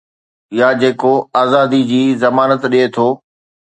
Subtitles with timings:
[0.59, 1.13] يا جيڪو
[1.43, 3.07] آزادي جي ضمانت ڏئي ٿو